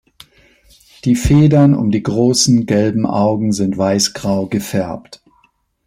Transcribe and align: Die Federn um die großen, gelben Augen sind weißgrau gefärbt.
Die 1.05 1.13
Federn 1.15 1.75
um 1.75 1.91
die 1.91 2.01
großen, 2.01 2.65
gelben 2.65 3.05
Augen 3.05 3.53
sind 3.53 3.77
weißgrau 3.77 4.47
gefärbt. 4.47 5.21